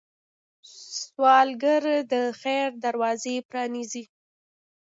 سوالګر 0.99 1.83
د 2.11 2.13
خیر 2.41 2.67
دروازې 2.85 3.35
پرانيزي 3.49 4.03